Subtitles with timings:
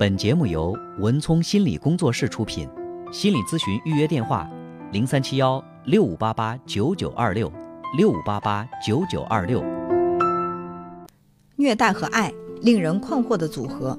[0.00, 2.66] 本节目由文聪心理工作室出品，
[3.12, 4.50] 心理咨询预约电话：
[4.92, 7.52] 零三七幺六五八八九九二六
[7.98, 9.62] 六五八八九九二六。
[11.56, 12.32] 虐待和爱
[12.62, 13.98] 令人困惑的组合，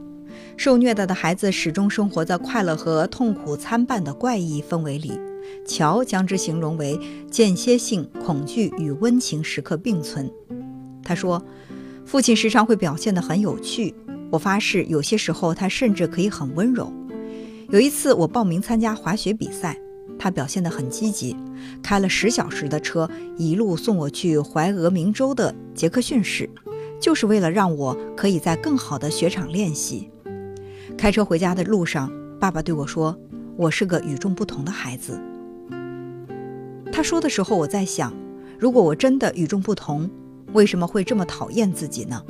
[0.58, 5.12] 受虐待的孩子始终生活在快乐和痛苦参半的怪异氛围里。
[5.68, 7.00] 乔将之形容为
[7.30, 10.28] 间歇性恐惧与温情时刻并存。
[11.04, 11.46] 他说，
[12.04, 13.94] 父亲时常会表现得很有趣。
[14.32, 16.92] 我发誓，有些时候他甚至可以很温柔。
[17.70, 19.78] 有一次，我报名参加滑雪比赛，
[20.18, 21.36] 他表现得很积极，
[21.84, 26.50] 开了十小时的车，一路送我去怀俄明州的杰克逊市，
[27.00, 30.10] 就是为了让我可以在更好的雪场练习。
[30.98, 33.18] 开车回家的路上，爸爸对我说
[33.58, 35.20] ：“我是个与众不同的孩子。”
[36.92, 38.14] 他说的时候，我在想，
[38.60, 40.10] 如果我真的与众不同，
[40.54, 42.22] 为什么会这么讨厌自己呢？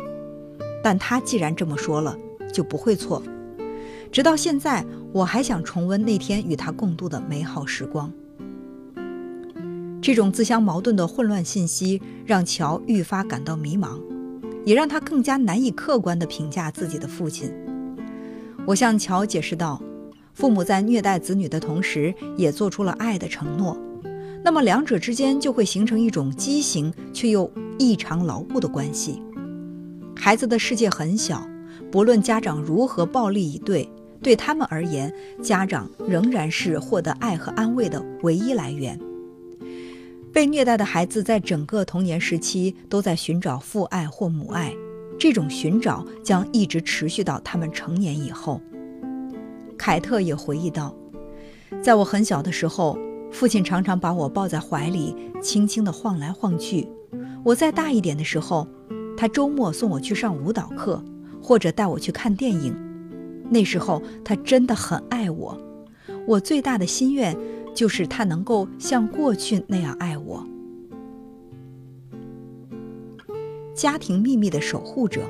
[0.84, 2.18] 但他既然这么说了，
[2.54, 3.22] 就不会错。
[4.12, 8.12] 直到现在，我还想重温那天与他共度的美好时光。
[10.02, 14.02] 这种自相矛盾的混乱信息让乔愈发感到迷茫，
[14.66, 17.54] 也让他更加难以客观地评价自己的父亲。
[18.66, 19.82] 我向乔解释道
[20.34, 23.78] ：“父母在虐待子女的同时，也做出了爱的承诺，
[24.44, 29.22] 那么两者之间就会形成一种畸形却又异常牢固的关系。”
[30.24, 31.50] 孩子的世界很小，
[31.92, 33.90] 不论家长如何暴力以对，
[34.22, 39.00] 对他们而言，家长仍然是获得爱和安慰的唯一来源。
[40.32, 44.72] 被虐待的孩子在整个童年时期都在寻找父爱或母爱，
[45.18, 48.62] 这种寻找将一直持续到他们成年以后。
[49.76, 50.96] 凯特也回忆道
[51.82, 52.96] ：“在我很小的时候，
[53.32, 56.88] 父亲常常把我抱在怀里，轻轻地晃来晃去。
[57.44, 58.68] 我再大一点的时候。”
[59.22, 61.00] 他周末送我去上舞蹈课，
[61.44, 62.76] 或者带我去看电影。
[63.52, 65.56] 那时候他真的很爱我。
[66.26, 67.38] 我最大的心愿
[67.72, 70.44] 就是他能够像过去那样爱我。
[73.76, 75.22] 家庭秘密的守护者，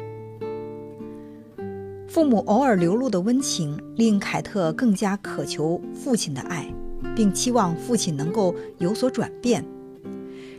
[2.07, 6.73] 父母偶尔流露的温情令凯特更加渴求父亲的爱，
[7.13, 9.61] 并期望父亲能够有所转变。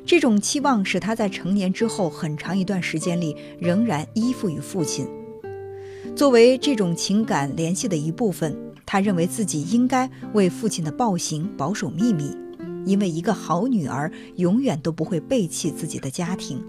[0.05, 5.07] 这种期望使他在成年之后很长一段时间里仍然依附于父亲。
[6.15, 8.55] 作为这种情感联系的一部分，
[8.85, 12.37] 他认为自己应该为父亲的暴行保守秘密，
[12.85, 16.63] 因为一个好女儿永远都不会背弃自己的家庭。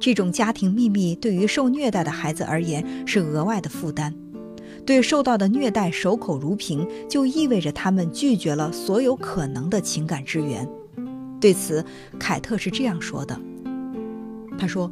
[0.00, 4.14] 这种家庭秘密对于受虐待的孩子而言是额外的负担，
[4.86, 10.66] 对受到的虐待守口如瓶，就意味着他们拒绝了所有可能的情感支援。
[11.44, 11.84] 对此，
[12.18, 13.38] 凯特是这样说的
[14.56, 14.90] ：“他说，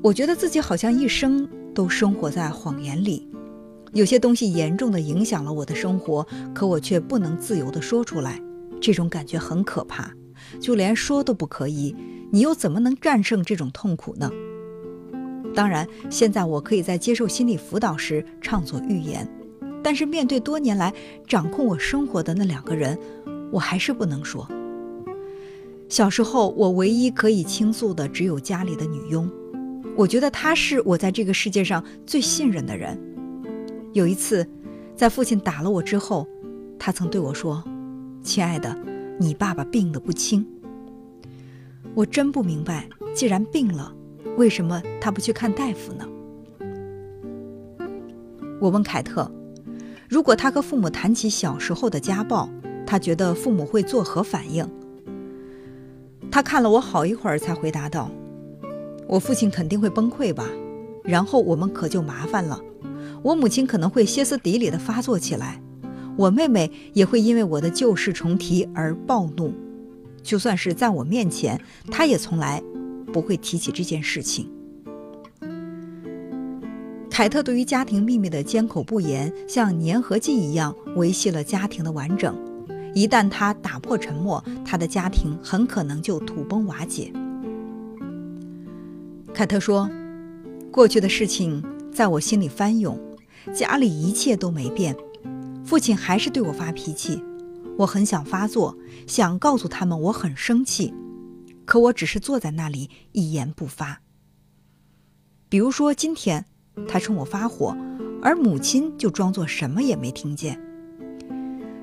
[0.00, 3.28] 我觉得自己好像一生都生活在谎言里，
[3.92, 8.40] 有些东西严重的影响了我的生活，可我却不能自由地说出来，
[8.80, 10.10] 这种感觉很可怕，
[10.58, 11.94] 就连说都不可以。
[12.30, 14.30] 你又怎么能战胜这种痛苦呢？
[15.54, 19.28] 当然，现在我可以在接受心理辅导时畅所欲言，
[19.84, 20.94] 但是面对多年来
[21.28, 22.98] 掌控我生活的那两个人，
[23.52, 24.48] 我还是不能说。”
[25.90, 29.28] 小时候，我唯一可以倾诉的只有家里的女佣。
[29.96, 32.96] 我觉得她是我在这个世界上最信任的人。
[33.92, 34.48] 有一次，
[34.94, 36.24] 在父亲打了我之后，
[36.78, 37.62] 他曾对我说
[38.22, 38.78] ：“亲爱的，
[39.18, 40.46] 你爸爸病得不轻。”
[41.92, 43.92] 我真不明白，既然病了，
[44.36, 46.08] 为什么他不去看大夫呢？
[48.60, 49.28] 我问凯特
[50.08, 52.48] ：“如果他和父母谈起小时候的家暴，
[52.86, 54.64] 他觉得父母会作何反应？”
[56.30, 58.10] 他看了我好一会儿，才回答道
[59.08, 60.46] ：“我父亲肯定会崩溃吧，
[61.02, 62.60] 然后我们可就麻烦了。
[63.22, 65.60] 我母亲可能会歇斯底里的发作起来，
[66.16, 69.52] 我妹妹也会因为我的旧事重提而暴怒。
[70.22, 71.60] 就算是在我面前，
[71.90, 72.62] 她也从来
[73.12, 74.48] 不会提起这件事情。”
[77.10, 82.34] 凯特对于家庭秘密的缄口不言，像粘合剂一样维系了家庭的完整。
[82.94, 87.12] 一旦他打破沉默，他的家庭很可能就土崩瓦解。
[89.32, 89.88] 凯特说
[90.72, 92.98] ：“过去的事情在我心里翻涌，
[93.54, 94.96] 家里一切都没变，
[95.64, 97.22] 父亲还是对我发脾气。
[97.78, 98.76] 我很想发作，
[99.06, 100.92] 想告诉他们我很生气，
[101.64, 104.00] 可我只是坐在那里一言不发。
[105.48, 106.44] 比如说今天，
[106.86, 107.76] 他冲我发火，
[108.20, 110.60] 而母亲就装作什么也没听见。”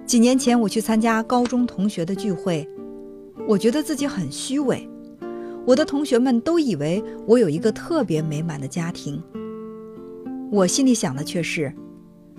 [0.07, 2.65] 几年前，我去参加高中同学的聚会，
[3.45, 4.89] 我觉得自己很虚伪。
[5.65, 9.21] 我的同学们都以为我有一个特别美满的家庭，
[10.49, 11.73] 我心里想的却是，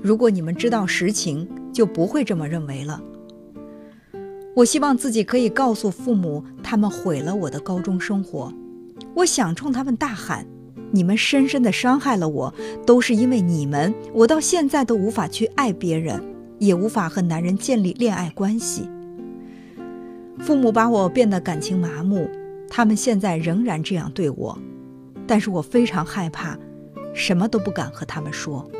[0.00, 3.02] 如果你们知道实情，就不会这么认为了。
[4.54, 8.50] 我希望自己可以告诉父母，他们毁了我的高中生活。
[9.14, 10.46] 我想冲他们大喊
[10.90, 12.54] ：“你们深深的伤害了我，
[12.86, 16.18] 都是因为你们，我到现在都无法去爱别人，
[16.58, 18.88] 也无法和男人建立恋爱关系。”
[20.40, 22.28] 父母把我变得感情麻木，
[22.69, 24.58] 他们现在仍然这样对我，
[25.26, 26.58] 但是我非常害怕，
[27.14, 28.70] 什么都不敢和他们说。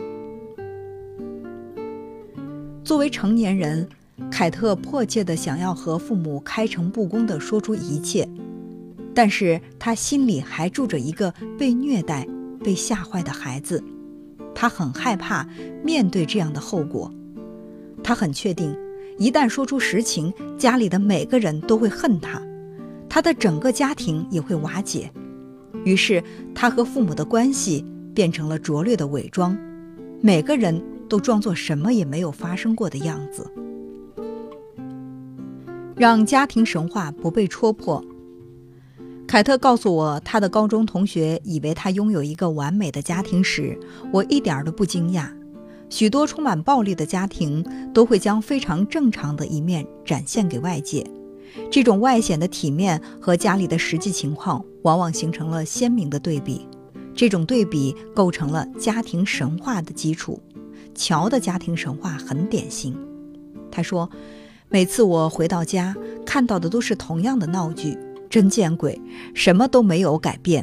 [2.85, 3.89] 作为成年人。
[4.33, 8.29] 凯特迫切地想要和父母开诚布公地说出一切，
[9.15, 12.27] 但是他心里还住着一个被虐待、
[12.63, 13.83] 被吓坏的孩子，
[14.57, 15.47] 他很害怕
[15.85, 17.11] 面对这样的后果。
[18.03, 18.77] 他很确定，
[19.19, 22.41] 一旦说出实情，家里的每个人都会恨他，
[23.09, 25.11] 他的整个家庭也会瓦解。
[25.85, 26.23] 于是，
[26.55, 27.85] 他和父母的关系
[28.15, 29.57] 变成了拙劣的伪装，
[30.21, 33.51] 每个人都装作什么也没有发生过的样子。
[35.97, 38.05] 让家庭神话不被戳破。
[39.27, 43.79] 凯特告诉我，他的高中同学以为他拥有一个完美的家庭时，
[44.13, 45.29] 我一点都不惊讶。
[45.91, 51.07] 许多充满暴力的家庭都会将非常正常的一面展现给外界，
[51.71, 56.67] 这种外显的体面和家里的实际情况往往形成了鲜明的对比。
[57.15, 60.41] 这种对比构成了家庭神话的基础。
[60.95, 62.97] 乔的家庭神话很典型，
[63.71, 64.09] 他说。
[64.71, 65.97] 每次我回到家，
[66.27, 67.97] 看到的都是同样的闹剧，
[68.29, 69.01] 真见鬼，
[69.33, 70.63] 什么都没有改变。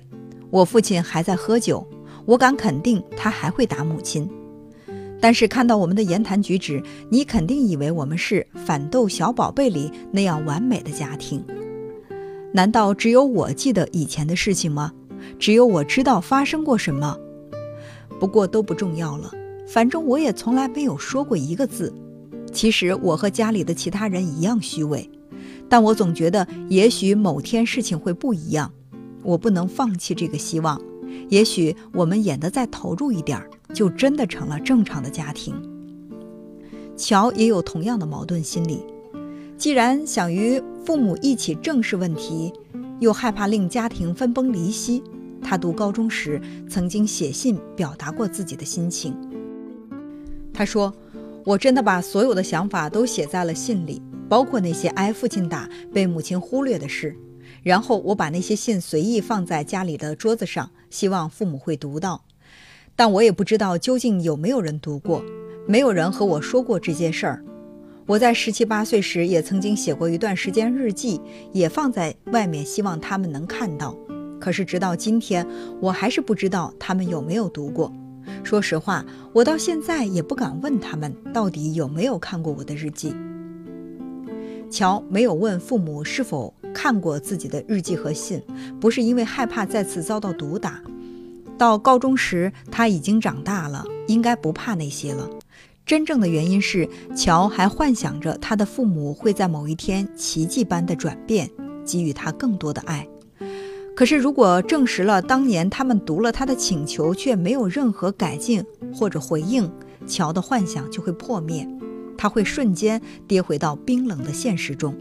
[0.51, 1.83] 我父亲还在喝酒，
[2.27, 4.29] 我敢肯定他还会打母亲。
[5.19, 11.43] 但是看到我们的言谈举止，你肯定以为我们是《反斗小宝贝》里那样完美的家庭。
[12.51, 14.91] 难道只有我记得以前的事情吗？
[15.39, 17.17] 只有我知道发生过什么？
[18.19, 19.31] 不过都不重要了，
[19.67, 21.93] 反正我也从来没有说过一个字。
[22.53, 25.09] 其实我和家里的其他人一样虚伪，
[25.67, 28.71] 但我总觉得也许某天事情会不一样，
[29.23, 30.79] 我不能放弃这个希望。
[31.29, 35.53] 也许我们演得再投入一点儿，就真的成了正常的家庭。
[36.97, 38.79] 乔也有同样的矛盾心理，
[39.57, 42.51] 既然想与父母一起正视问题，
[42.99, 45.03] 又害怕令家庭分崩离析，
[45.41, 49.13] 他读高中时曾经写信表达过自己的心情。
[50.53, 50.91] 他说。
[51.45, 57.15] 我真的把所有的想法都写在了信里，包括那些挨父亲打、被母亲忽略的事。
[57.61, 62.23] 然后我把那些信随意放在家里的桌子上，希望父母会读到。
[62.95, 65.23] 但我也不知道究竟有没有人读过，
[65.67, 67.43] 没有人和我说过这件事儿。
[68.05, 71.19] 我在十七八岁时也曾经写过一段时间日记，
[71.51, 73.95] 也放在外面，希望他们能看到。
[74.39, 75.45] 可是直到今天，
[75.81, 77.91] 我还是不知道他们有没有读过。
[78.43, 79.03] 说实话，
[79.33, 83.15] 我到现在也不敢问他们到底有没有看过我的日记。
[84.69, 88.41] 乔没有问父母是否看过自己的日记和信，
[88.79, 90.81] 不是因为害怕再次遭到毒打。
[91.57, 95.29] 到高中时，他已经长大了，应该不怕那些了。
[95.85, 101.49] 真正的原因是，乔还幻想着他的父母会在某一天奇迹般的转变，
[101.85, 103.07] 给予他更多的爱。
[103.95, 109.71] 可是，如果证实了当年他们读了他的请求却没有任何改进或者回应，
[110.05, 111.65] 乔的幻想就会破灭，
[112.17, 114.93] 他会瞬间跌回到冰冷的现实中。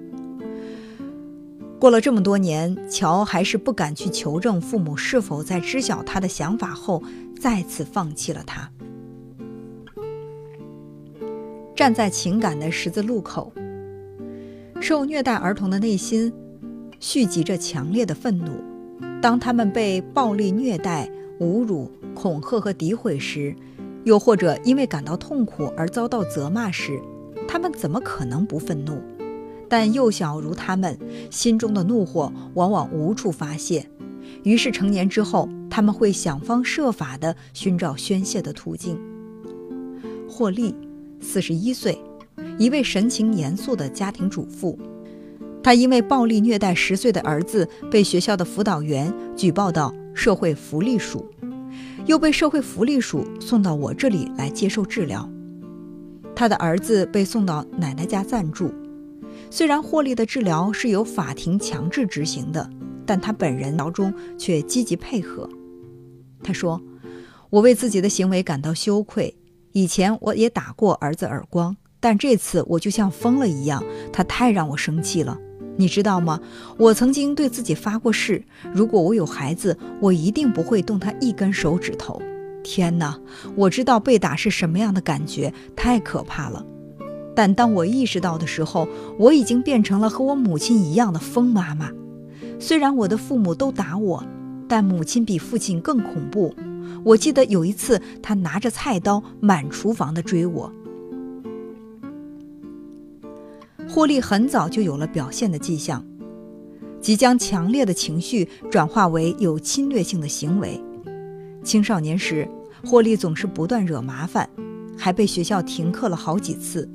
[1.85, 7.03] 过了这么多年，乔还是不敢去求证父母是否在知晓他的想法后
[7.39, 8.71] 再次放弃了他。
[11.77, 13.53] 站在情感的十字路口，
[14.81, 16.33] 受虐待儿童的内心
[17.01, 18.65] 蓄积着强烈的愤怒。
[19.21, 21.07] 当他们被暴力虐待、
[21.41, 23.55] 侮辱、恐吓和诋毁时，
[24.05, 26.99] 又或者因为感到痛苦而遭到责骂时，
[27.47, 29.03] 他们怎么可能不愤怒？
[29.77, 30.97] 但幼小如他们，
[31.33, 33.85] 心中的怒火往往无处发泄，
[34.45, 38.97] 于是成年之后，他们会想方设法地寻找宣泄的途径。
[40.31, 40.73] 霍利，
[41.21, 42.01] 四十一岁，
[42.57, 44.79] 一位神情严肃的家庭主妇。
[45.61, 51.29] 他因为暴力虐待十岁的儿子，被学校的辅导员举报到社会福利署，
[52.07, 55.29] 又被社会福利署送到我这里来接受治疗。
[56.33, 58.73] 他的儿子被送到奶奶家暂住。
[59.51, 62.69] 虽然霍利的治疗是由法庭强制执行的，
[63.07, 65.49] 但他本人脑中却积极配合。
[66.43, 66.81] 他说
[67.51, 69.37] ：“我为自己的行为感到羞愧。
[69.73, 73.83] 以前我也打过儿子耳光，但这次我就像疯了一样，
[74.13, 75.39] 他太让我生气了。”
[75.77, 76.41] 你知道吗？
[76.79, 82.23] 我曾经对自己发过誓，如果我有孩子，我一定不会动他一根手指头。
[82.63, 83.19] 天哪，
[83.57, 86.65] 我知道被打是什么样的感觉，太可怕了。
[87.35, 88.87] 但当我意识到的时候，
[89.19, 91.91] 我已经变成了和我母亲一样的疯妈妈。
[92.61, 94.25] 虽然我的父母都打我，
[94.69, 96.55] 但母亲比父亲更恐怖。
[97.03, 100.73] 我记得有一次，他拿着菜刀满厨房的追我。
[103.89, 106.03] 霍利很早就有了表现的迹象，
[107.01, 110.81] 即将强烈的情绪转化为有侵略性的行为。
[111.63, 112.49] 青少年时，
[112.85, 114.49] 霍利总是不断惹麻烦，
[114.97, 116.89] 还被学校停课了好几次。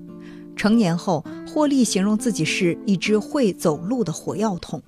[0.60, 4.84] 成年后，霍利形容自己是一只会走路的火药桶。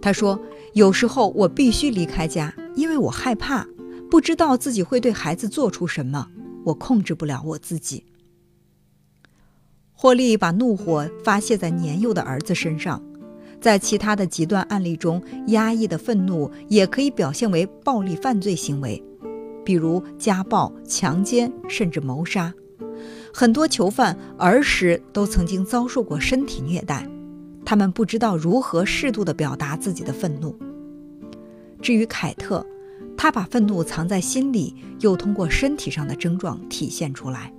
[0.00, 0.40] 他说
[0.74, 3.66] ：“有时候我必须离开家，因为我害怕，
[4.08, 6.28] 不知道自己会对孩子做出什么，
[6.64, 8.04] 我控制不了我自己。”
[9.92, 13.02] 霍利把怒火发泄在年幼的儿子身上。
[13.60, 19.02] 在其他的极端案例中，压抑的愤怒也可以表现为暴力犯罪行为，
[19.64, 22.54] 比如家暴、强奸，甚至谋杀。
[23.32, 27.08] 很多囚犯儿时都曾经遭受过身体虐待，
[27.64, 30.56] 他们不知道如何适度地表达自己的愤怒。
[31.80, 32.64] 至于凯特，
[33.16, 37.52] 他把愤怒藏在心里，又通过身体上的症状体现出来。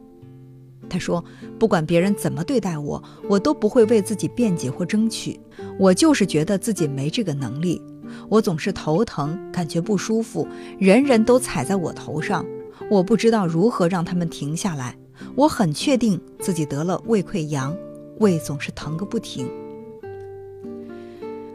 [0.89, 1.23] 他说
[1.57, 5.39] ：“不管别人怎么对待我，我都不会为自己辩解或争取。
[5.79, 7.81] 我就是觉得自己没这个能力。
[8.27, 10.45] 我总是头疼，感觉不舒服，
[10.77, 12.45] 人人都踩在我头上，
[12.89, 14.97] 我不知道如何让他们停下来。
[15.35, 17.75] 我很确定自己得了胃溃疡，
[18.19, 19.47] 胃总是疼个不停。”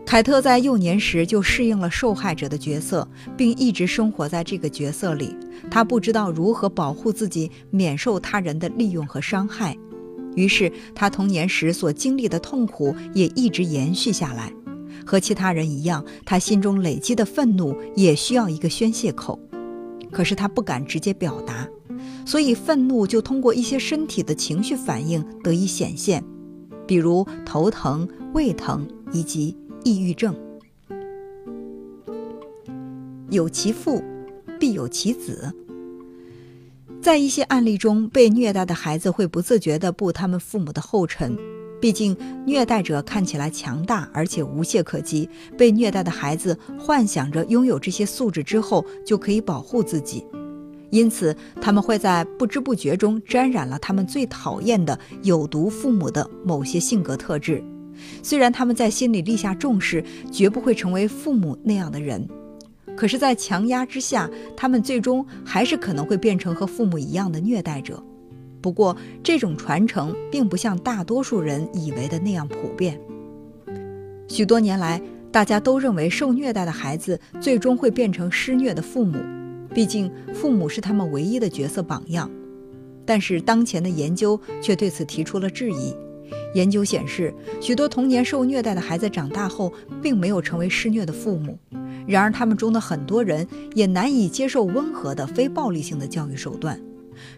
[0.06, 3.06] 凯特在幼年时就适应了受害者的角色，
[3.37, 5.37] 并一直生活在这个角色里。
[5.68, 9.76] 他不知道如何保护自己免受他人的利用和伤害，
[10.37, 14.52] 于是他童年时所经历的痛苦也一直延续下来。
[15.04, 19.38] 和其他人一样，他心中累积的愤怒也需要一个宣泄口，
[20.12, 21.66] 可是他不敢直接表达，
[22.26, 26.23] 所以愤怒就通过一些身体的情绪反应得以显现，
[26.87, 29.56] 比如头疼、胃疼以及。
[29.85, 30.35] 抑郁症，
[33.30, 34.02] 有其父，
[34.59, 35.54] 必有其子。
[37.00, 41.38] 在一些案例中，被虐待的孩子会不自觉地步他们父母的后尘，
[41.80, 50.26] 毕竟虐待者看起来强大而且无懈可击，被虐待的孩子幻想着拥有这些素质之后就可以保护自己，
[50.97, 57.62] 因此他们会在不知不觉中沾染了他们最讨厌的有毒父母的某些性格特质。
[58.23, 62.26] 虽然他们在心里立下重誓，绝不会成为父母那样的人，
[62.97, 68.03] 可是，在强压之下，他们最终还是可能会变成和父母一样的虐待者。
[68.62, 72.99] 不过，这种传承并不像大多数人以为的那样普遍。
[74.29, 75.00] 许多年来，
[75.31, 79.19] 大家都认为受虐待的孩子最终会变成施虐的父母，
[79.76, 82.30] 毕竟父母是他们唯一的角色榜样。
[83.04, 85.95] 但是，当前的研究却对此提出了质疑。
[86.54, 91.59] 研究显示，许多童年受虐待的孩子长大后并没有成为施虐的父母。
[92.06, 96.80] 然而，他们中的很多人也难以接受温和的、非暴力性的教育手段。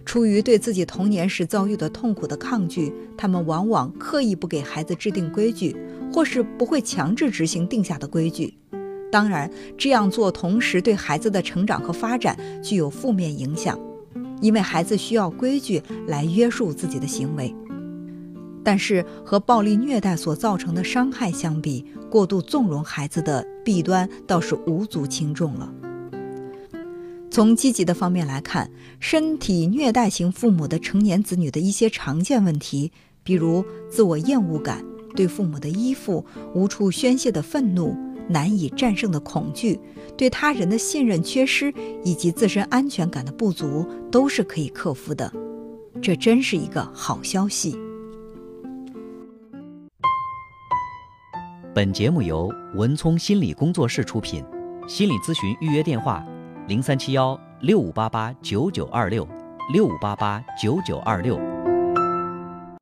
[0.04, 5.76] 出于对自己童年时遭遇的痛苦的抗拒，他们往往刻意不给孩子制定规矩，
[6.12, 8.54] 或是不会强制执行定下的规矩。
[9.10, 13.78] 当然，这样做同时对孩子的成长和发展具有负面影响，
[14.40, 17.54] 因为孩子需要规矩来约束自己的行为。
[18.62, 25.72] 但是和暴力虐待所造成的伤害相比，过度纵容孩子的弊端倒是无足轻重了。
[27.30, 34.84] 从积极的方面来看，身体虐待型父母的成年子女的一些常见问题，比如自我厌恶感、
[35.14, 36.24] 对父母的依附、
[36.54, 37.96] 无处宣泄的愤怒、
[38.28, 39.78] 难以战胜的恐惧、
[40.16, 41.72] 对他人的信任缺失
[42.04, 45.32] 以及自身安全感的不足，都是可以克服的。
[46.00, 47.76] 这真是一个好消息。
[51.74, 54.44] 本节目由文聪心理工作室出品，
[54.86, 56.24] 心理咨询预约电话：
[56.66, 59.26] 零三七幺六五八八九九二六
[59.72, 61.57] 六五八八九九二六。